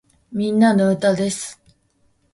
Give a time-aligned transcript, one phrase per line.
[0.31, 1.61] みんなの歌です